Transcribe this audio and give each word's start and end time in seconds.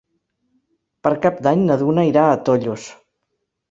Per 1.09 1.13
Cap 1.27 1.39
d'Any 1.49 1.63
na 1.69 1.79
Duna 1.85 2.09
irà 2.11 2.27
a 2.35 2.43
Tollos. 2.51 2.93